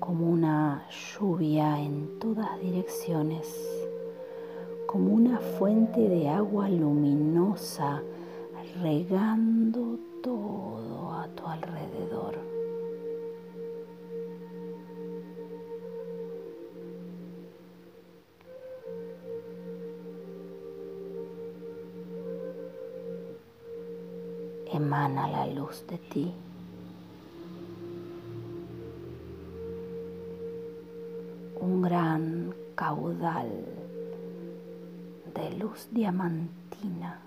como 0.07 0.29
una 0.29 0.87
lluvia 0.89 1.81
en 1.81 2.17
todas 2.17 2.57
direcciones 2.61 3.45
como 4.85 5.13
una 5.13 5.37
fuente 5.37 5.99
de 5.99 6.29
agua 6.29 6.69
luminosa 6.69 8.01
regando 8.81 9.99
todo 10.23 11.11
a 11.11 11.27
tu 11.35 11.45
alrededor. 11.45 12.39
Emana 24.71 25.27
la 25.27 25.47
luz 25.47 25.85
de 25.89 25.97
ti. 25.97 26.33
De 35.33 35.57
luz 35.57 35.87
diamantina. 35.91 37.19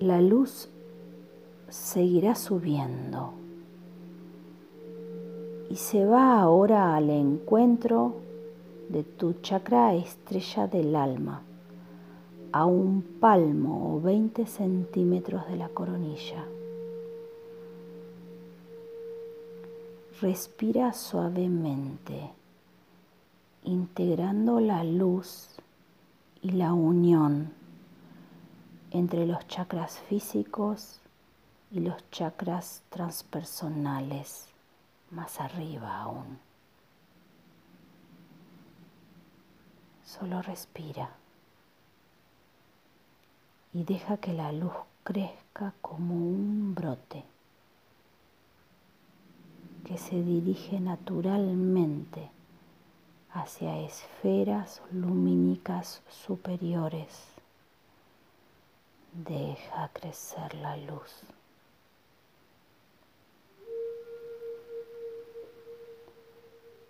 La 0.00 0.20
luz 0.20 0.68
seguirá 1.68 2.34
subiendo 2.34 3.32
y 5.70 5.76
se 5.76 6.04
va 6.04 6.40
ahora 6.40 6.96
al 6.96 7.10
encuentro 7.10 8.16
de 8.88 9.04
tu 9.04 9.34
chakra 9.34 9.94
estrella 9.94 10.66
del 10.66 10.96
alma, 10.96 11.42
a 12.50 12.66
un 12.66 13.02
palmo 13.20 13.94
o 13.94 14.00
20 14.00 14.46
centímetros 14.46 15.46
de 15.48 15.56
la 15.56 15.68
coronilla. 15.68 16.44
Respira 20.20 20.92
suavemente, 20.92 22.30
integrando 23.64 24.60
la 24.60 24.84
luz 24.84 25.48
y 26.40 26.52
la 26.52 26.72
unión 26.72 27.52
entre 28.92 29.26
los 29.26 29.44
chakras 29.48 29.98
físicos 30.08 31.00
y 31.72 31.80
los 31.80 32.08
chakras 32.12 32.84
transpersonales 32.90 34.46
más 35.10 35.40
arriba 35.40 36.02
aún. 36.02 36.38
Solo 40.04 40.42
respira 40.42 41.10
y 43.72 43.82
deja 43.82 44.18
que 44.18 44.32
la 44.32 44.52
luz 44.52 44.74
crezca 45.02 45.74
como 45.80 46.14
un 46.14 46.72
brote 46.76 47.33
que 49.84 49.98
se 49.98 50.22
dirige 50.22 50.80
naturalmente 50.80 52.30
hacia 53.32 53.78
esferas 53.80 54.80
lumínicas 54.90 56.02
superiores. 56.08 57.28
Deja 59.12 59.90
crecer 59.92 60.54
la 60.54 60.76
luz. 60.76 61.22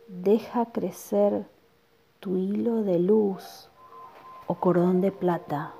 Deja 0.06 0.66
crecer 0.66 1.46
tu 2.20 2.36
hilo 2.36 2.82
de 2.82 2.98
luz 2.98 3.68
o 4.46 4.54
cordón 4.54 5.00
de 5.00 5.10
plata. 5.10 5.74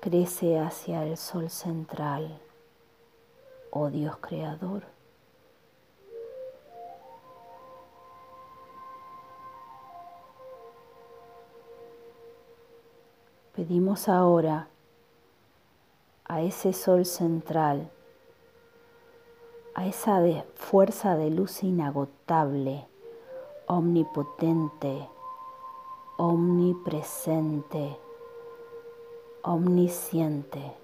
Crece 0.00 0.58
hacia 0.58 1.04
el 1.04 1.16
sol 1.18 1.50
central 1.50 2.40
oh 3.70 3.90
Dios 3.90 4.16
Creador. 4.18 4.82
Pedimos 13.54 14.08
ahora 14.08 14.68
a 16.24 16.40
ese 16.40 16.72
sol 16.72 17.04
central, 17.04 17.90
a 19.74 19.86
esa 19.86 20.20
fuerza 20.54 21.16
de 21.16 21.30
luz 21.30 21.62
inagotable, 21.62 22.86
omnipotente, 23.66 25.08
omnipresente, 26.16 27.98
omnisciente 29.42 30.79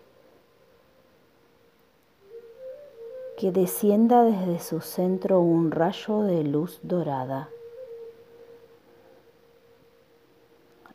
que 3.36 3.52
descienda 3.52 4.24
desde 4.24 4.58
su 4.60 4.80
centro 4.80 5.40
un 5.40 5.70
rayo 5.70 6.22
de 6.22 6.42
luz 6.42 6.80
dorada. 6.82 7.50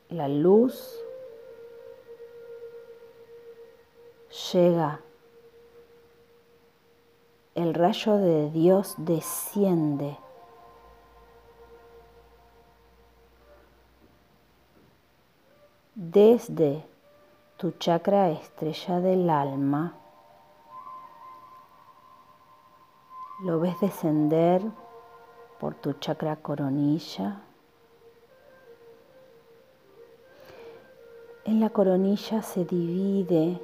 La 0.10 0.28
luz 0.28 1.00
llega, 4.52 5.02
el 7.54 7.76
rayo 7.76 8.18
de 8.18 8.50
Dios 8.50 8.96
desciende. 8.98 10.18
Desde 15.94 16.84
tu 17.58 17.72
chakra 17.74 18.32
estrella 18.32 19.00
del 19.00 19.30
alma 19.30 20.01
Lo 23.44 23.60
ves 23.60 23.80
descender 23.80 24.62
por 25.60 25.74
tu 25.74 25.94
chakra 25.94 26.36
coronilla. 26.36 27.42
En 31.46 31.60
la 31.60 31.72
coronilla 31.72 32.44
se 32.44 32.66
divide 32.66 33.60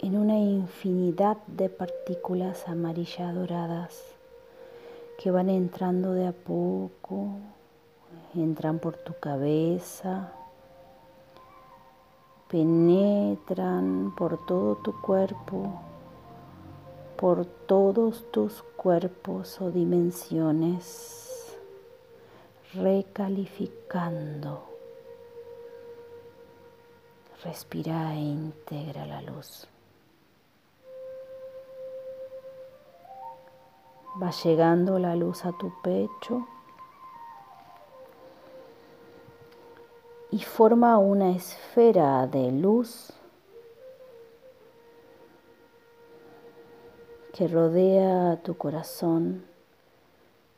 en 0.00 0.16
una 0.16 0.38
infinidad 0.38 1.36
de 1.46 1.68
partículas 1.68 2.66
amarillas 2.68 3.34
doradas 3.34 4.02
que 5.18 5.30
van 5.30 5.50
entrando 5.50 6.12
de 6.12 6.28
a 6.28 6.32
poco, 6.32 7.28
entran 8.34 8.78
por 8.78 8.96
tu 8.96 9.12
cabeza, 9.20 10.32
penetran 12.48 14.14
por 14.16 14.46
todo 14.46 14.76
tu 14.76 14.98
cuerpo 15.02 15.82
por 17.18 17.44
todos 17.44 18.24
tus 18.30 18.62
cuerpos 18.78 19.60
o 19.60 19.72
dimensiones, 19.72 21.58
recalificando. 22.72 24.62
Respira 27.42 28.14
e 28.14 28.20
integra 28.20 29.04
la 29.04 29.20
luz. 29.20 29.66
Va 34.22 34.30
llegando 34.30 35.00
la 35.00 35.16
luz 35.16 35.44
a 35.44 35.50
tu 35.52 35.72
pecho 35.82 36.46
y 40.30 40.38
forma 40.38 40.98
una 40.98 41.30
esfera 41.30 42.28
de 42.28 42.52
luz 42.52 43.17
que 47.38 47.46
rodea 47.46 48.40
tu 48.42 48.56
corazón 48.56 49.44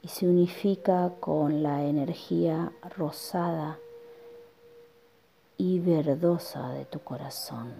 y 0.00 0.08
se 0.08 0.26
unifica 0.26 1.12
con 1.20 1.62
la 1.62 1.84
energía 1.84 2.72
rosada 2.96 3.78
y 5.58 5.78
verdosa 5.78 6.70
de 6.70 6.86
tu 6.86 7.00
corazón. 7.00 7.74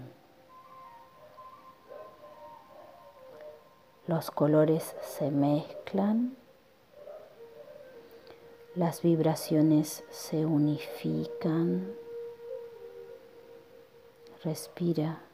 Los 4.07 4.31
colores 4.31 4.95
se 5.01 5.31
mezclan, 5.31 6.37
las 8.75 9.01
vibraciones 9.01 10.05
se 10.11 10.45
unifican. 10.45 11.91
Respira. 14.45 15.30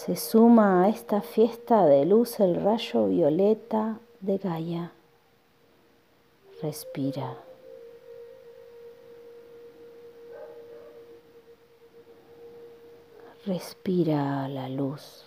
Se 0.00 0.16
suma 0.16 0.84
a 0.84 0.88
esta 0.88 1.20
fiesta 1.20 1.84
de 1.84 2.06
luz 2.06 2.40
el 2.40 2.54
rayo 2.54 3.08
violeta 3.08 4.00
de 4.20 4.38
Gaia. 4.38 4.92
Respira. 6.62 7.36
Respira 13.44 14.48
la 14.48 14.70
luz. 14.70 15.26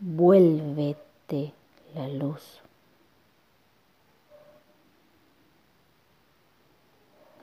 Vuélvete 0.00 1.52
la 1.94 2.08
luz. 2.08 2.60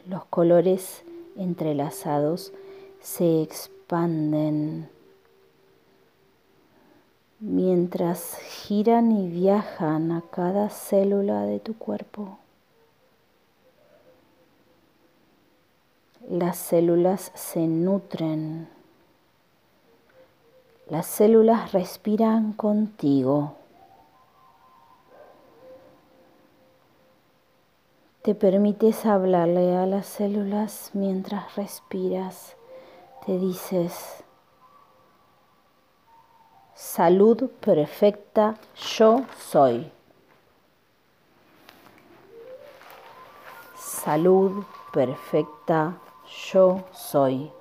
Los 0.06 0.26
colores 0.26 1.02
entrelazados 1.38 2.52
se 3.00 3.42
expanden 3.86 4.89
mientras 7.39 8.36
giran 8.38 9.12
y 9.12 9.30
viajan 9.30 10.12
a 10.12 10.24
cada 10.32 10.69
célula 10.69 11.43
de 11.45 11.60
tu 11.60 11.78
cuerpo. 11.78 12.39
Las 16.28 16.58
células 16.58 17.32
se 17.36 17.67
nutren, 17.67 18.67
las 20.89 21.06
células 21.06 21.71
respiran 21.71 22.54
contigo. 22.54 23.54
Te 28.24 28.34
permites 28.34 29.06
hablarle 29.06 29.78
a 29.78 29.86
las 29.86 30.08
células 30.08 30.89
mientras 30.93 31.56
respiras 31.56 32.56
te 33.26 33.40
dices, 33.40 34.24
salud 36.76 37.50
perfecta 37.60 38.56
yo 38.98 39.26
soy. 39.36 39.92
Salud 43.76 44.64
perfecta 44.94 45.98
yo 46.52 46.84
soy. 46.94 47.52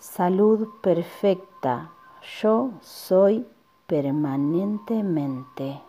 Salud 0.00 0.68
perfecta 0.82 1.92
yo 2.40 2.72
soy 2.80 3.46
permanentemente. 3.86 5.87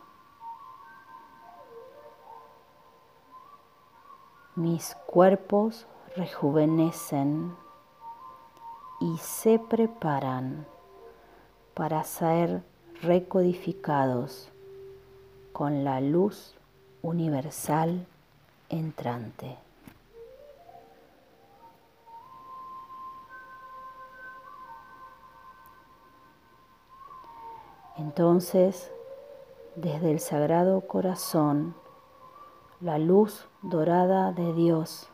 Mis 4.59 4.93
cuerpos 5.05 5.87
rejuvenecen 6.17 7.55
y 8.99 9.17
se 9.19 9.57
preparan 9.57 10.65
para 11.73 12.03
ser 12.03 12.61
recodificados 13.01 14.49
con 15.53 15.85
la 15.85 16.01
luz 16.01 16.55
universal 17.01 18.05
entrante. 18.67 19.57
Entonces, 27.97 28.91
desde 29.77 30.11
el 30.11 30.19
Sagrado 30.19 30.81
Corazón, 30.81 31.75
la 32.81 32.97
luz 32.97 33.45
dorada 33.61 34.31
de 34.31 34.53
Dios 34.53 35.09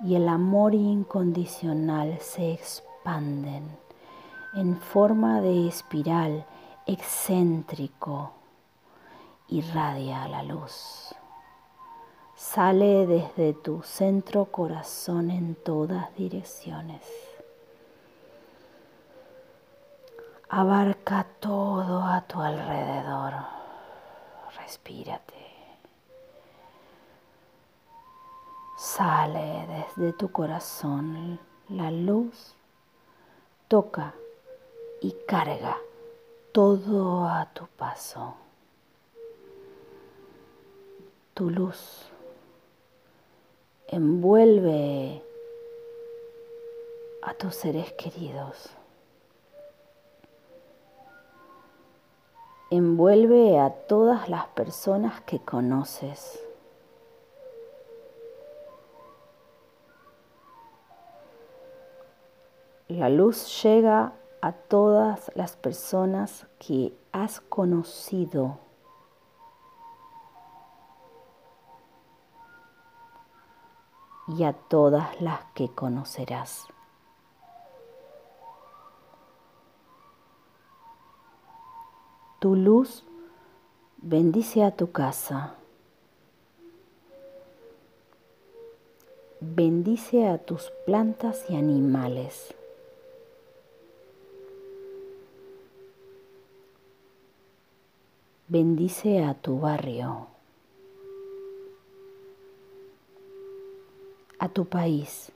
y 0.00 0.16
el 0.16 0.28
amor 0.28 0.74
incondicional 0.74 2.18
se 2.20 2.52
expanden 2.52 3.78
en 4.54 4.80
forma 4.80 5.40
de 5.40 5.68
espiral 5.68 6.44
excéntrico, 6.86 8.32
irradia 9.46 10.26
la 10.26 10.42
luz. 10.42 11.14
Sale 12.34 13.06
desde 13.06 13.52
tu 13.52 13.82
centro 13.82 14.46
corazón 14.46 15.30
en 15.30 15.54
todas 15.54 16.12
direcciones. 16.16 17.02
Abarca 20.48 21.24
todo 21.38 22.02
a 22.02 22.22
tu 22.22 22.40
alrededor. 22.40 23.34
Respírate. 24.56 25.39
Sale 28.82 29.66
desde 29.68 30.14
tu 30.14 30.32
corazón 30.32 31.38
la 31.68 31.90
luz, 31.90 32.54
toca 33.68 34.14
y 35.02 35.12
carga 35.28 35.76
todo 36.50 37.26
a 37.26 37.44
tu 37.52 37.66
paso. 37.66 38.36
Tu 41.34 41.50
luz 41.50 42.10
envuelve 43.88 45.22
a 47.20 47.34
tus 47.34 47.54
seres 47.56 47.92
queridos. 47.92 48.70
Envuelve 52.70 53.60
a 53.60 53.68
todas 53.68 54.30
las 54.30 54.46
personas 54.46 55.20
que 55.20 55.38
conoces. 55.38 56.42
La 62.90 63.08
luz 63.08 63.62
llega 63.62 64.14
a 64.42 64.50
todas 64.50 65.30
las 65.36 65.54
personas 65.54 66.48
que 66.58 66.92
has 67.12 67.40
conocido. 67.40 68.58
y 74.26 74.44
a 74.44 74.52
todas 74.52 75.20
las 75.20 75.44
que 75.54 75.68
conocerás. 75.68 76.68
Tu 82.38 82.54
luz 82.54 83.04
bendice 83.96 84.62
a 84.62 84.76
tu 84.76 84.92
casa. 84.92 85.56
Bendice 89.40 90.28
a 90.28 90.38
tus 90.38 90.70
plantas 90.86 91.44
y 91.48 91.56
animales. 91.56 92.54
Bendice 98.50 99.22
a 99.22 99.34
tu 99.34 99.60
barrio, 99.60 100.26
a 104.40 104.48
tu 104.48 104.64
país. 104.64 105.30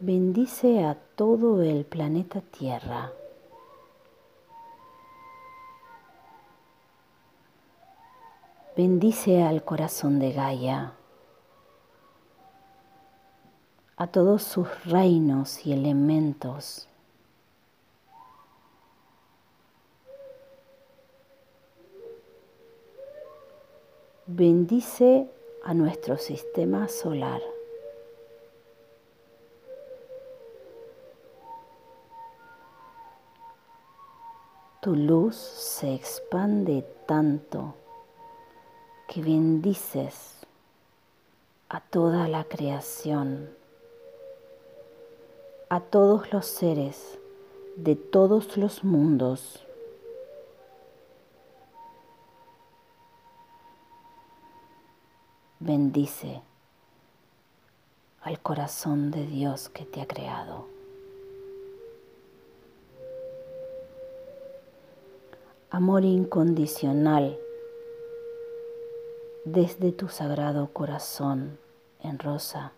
Bendice 0.00 0.84
a 0.84 0.94
todo 1.16 1.62
el 1.62 1.86
planeta 1.86 2.42
Tierra. 2.42 3.10
Bendice 8.76 9.42
al 9.42 9.64
corazón 9.64 10.18
de 10.18 10.32
Gaia, 10.32 10.92
a 13.96 14.06
todos 14.08 14.42
sus 14.42 14.84
reinos 14.84 15.66
y 15.66 15.72
elementos. 15.72 16.87
Bendice 24.30 25.26
a 25.64 25.72
nuestro 25.72 26.18
sistema 26.18 26.86
solar. 26.86 27.40
Tu 34.82 34.94
luz 34.94 35.34
se 35.34 35.94
expande 35.94 36.84
tanto 37.06 37.74
que 39.08 39.22
bendices 39.22 40.36
a 41.70 41.80
toda 41.80 42.28
la 42.28 42.44
creación, 42.44 43.48
a 45.70 45.80
todos 45.80 46.30
los 46.34 46.44
seres 46.44 47.18
de 47.76 47.96
todos 47.96 48.58
los 48.58 48.84
mundos. 48.84 49.64
Bendice 55.60 56.40
al 58.22 58.38
corazón 58.38 59.10
de 59.10 59.26
Dios 59.26 59.68
que 59.68 59.84
te 59.84 60.00
ha 60.00 60.06
creado. 60.06 60.66
Amor 65.70 66.04
incondicional 66.04 67.36
desde 69.44 69.90
tu 69.90 70.06
sagrado 70.06 70.68
corazón 70.72 71.58
en 72.04 72.20
rosa, 72.20 72.70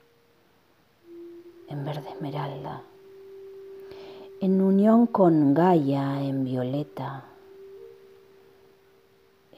en 1.68 1.84
verde 1.84 2.08
esmeralda, 2.08 2.82
en 4.40 4.62
unión 4.62 5.06
con 5.06 5.52
Gaia 5.52 6.22
en 6.22 6.44
violeta, 6.44 7.24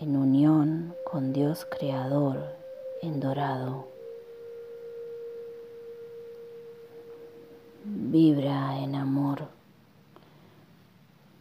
en 0.00 0.16
unión 0.16 0.96
con 1.04 1.32
Dios 1.32 1.64
Creador 1.70 2.61
en 3.02 3.18
dorado. 3.18 3.88
Vibra 7.84 8.78
en 8.78 8.94
amor, 8.94 9.48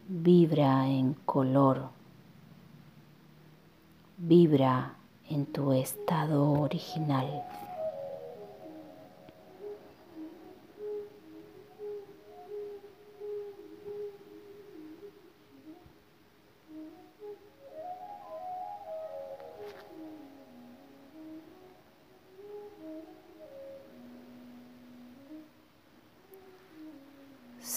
vibra 0.08 0.88
en 0.88 1.14
color, 1.24 1.88
vibra 4.18 4.96
en 5.30 5.46
tu 5.46 5.72
estado 5.72 6.50
original. 6.50 7.44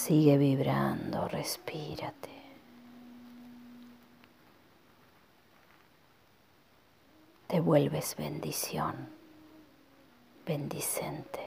Sigue 0.06 0.38
vibrando, 0.38 1.26
respírate. 1.26 2.30
Te 7.48 7.58
vuelves 7.58 8.14
bendición, 8.14 9.08
bendicente. 10.46 11.40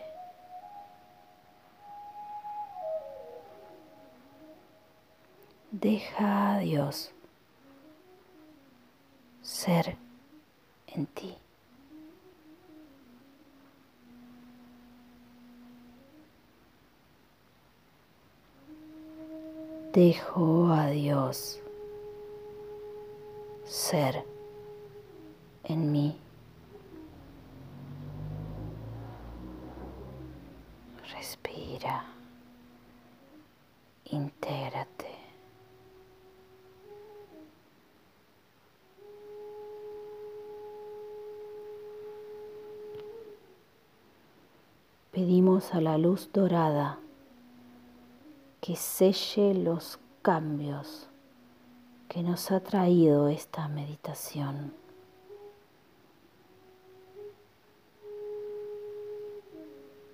Deja 5.71 6.55
a 6.55 6.59
Dios 6.59 7.13
ser 9.41 9.95
en 10.87 11.05
ti. 11.05 11.37
Dejo 19.93 20.71
a 20.71 20.91
Dios 20.91 21.59
ser 23.65 24.23
en 25.63 25.91
mí. 25.91 26.15
Respira, 31.11 32.05
intégrate. 34.05 35.09
Pedimos 45.11 45.73
a 45.73 45.81
la 45.81 45.97
luz 45.97 46.29
dorada 46.31 46.99
que 48.69 48.75
selle 48.75 49.55
los 49.55 49.97
cambios 50.21 51.07
que 52.07 52.21
nos 52.21 52.51
ha 52.51 52.59
traído 52.59 53.27
esta 53.27 53.67
meditación. 53.67 54.75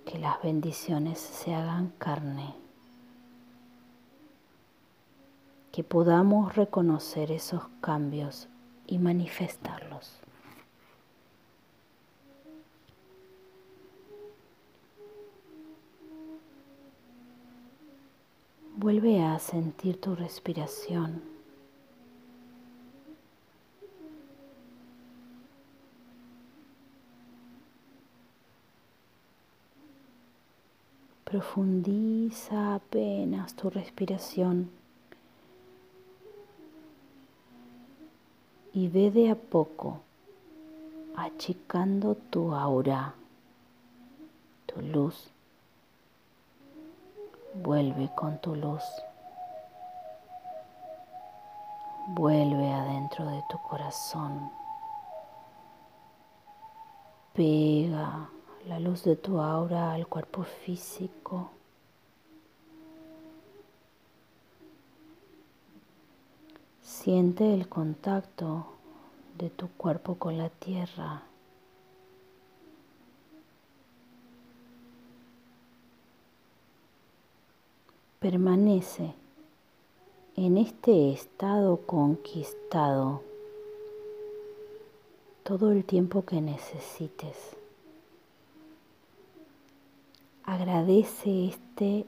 Que 0.06 0.18
las 0.18 0.42
bendiciones 0.42 1.18
se 1.18 1.54
hagan 1.54 1.92
carne. 1.98 2.54
Que 5.70 5.84
podamos 5.84 6.56
reconocer 6.56 7.32
esos 7.32 7.68
cambios 7.82 8.48
y 8.86 8.96
manifestarlos. 8.96 10.18
Vuelve 18.86 19.20
a 19.20 19.36
sentir 19.40 20.00
tu 20.00 20.14
respiración. 20.14 21.20
Profundiza 31.24 32.76
apenas 32.76 33.56
tu 33.56 33.70
respiración 33.70 34.70
y 38.72 38.86
ve 38.86 39.10
de 39.10 39.30
a 39.30 39.34
poco 39.34 39.98
achicando 41.16 42.14
tu 42.30 42.54
aura, 42.54 43.14
tu 44.66 44.80
luz 44.80 45.32
Vuelve 47.62 48.10
con 48.14 48.38
tu 48.38 48.54
luz. 48.54 48.82
Vuelve 52.08 52.72
adentro 52.72 53.24
de 53.26 53.42
tu 53.48 53.58
corazón. 53.58 54.50
Pega 57.32 58.28
la 58.66 58.78
luz 58.78 59.04
de 59.04 59.16
tu 59.16 59.40
aura 59.40 59.92
al 59.92 60.06
cuerpo 60.06 60.42
físico. 60.42 61.50
Siente 66.82 67.54
el 67.54 67.68
contacto 67.68 68.66
de 69.38 69.50
tu 69.50 69.68
cuerpo 69.68 70.16
con 70.16 70.38
la 70.38 70.50
tierra. 70.50 71.22
Permanece 78.20 79.14
en 80.36 80.58
este 80.58 81.12
estado 81.12 81.78
conquistado 81.86 83.22
todo 85.42 85.70
el 85.70 85.84
tiempo 85.84 86.24
que 86.24 86.40
necesites. 86.40 87.56
Agradece 90.44 91.48
este 91.48 92.06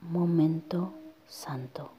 momento 0.00 0.92
santo. 1.26 1.90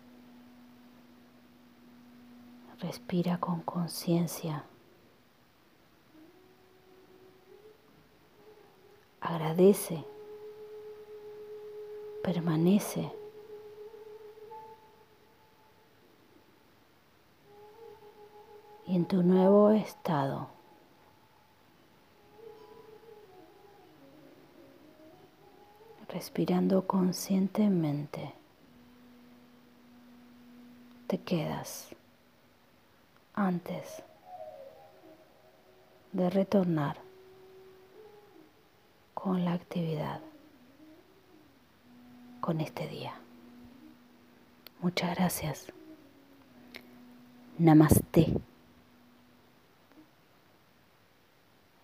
Respira 2.79 3.39
con 3.39 3.61
conciencia. 3.61 4.65
Agradece. 9.21 10.03
Permanece. 12.23 13.20
Y 18.91 18.95
en 18.97 19.05
tu 19.05 19.23
nuevo 19.23 19.71
estado. 19.71 20.49
Respirando 26.09 26.85
conscientemente, 26.85 28.33
te 31.07 31.19
quedas 31.19 31.95
antes 33.33 34.03
de 36.11 36.29
retornar 36.29 36.97
con 39.13 39.45
la 39.45 39.53
actividad, 39.53 40.19
con 42.41 42.59
este 42.59 42.89
día. 42.89 43.13
Muchas 44.81 45.15
gracias. 45.15 45.67
Namaste. 47.57 48.50